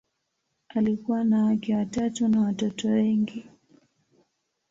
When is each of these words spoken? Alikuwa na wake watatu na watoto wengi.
Alikuwa 0.69 1.23
na 1.23 1.43
wake 1.43 1.75
watatu 1.75 2.27
na 2.27 2.41
watoto 2.41 2.87
wengi. 2.87 3.45